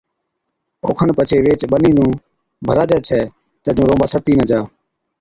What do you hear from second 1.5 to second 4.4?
ٻنِي نُون ڀراجَي ڇَي تہ جُون رونبا سَڙتِي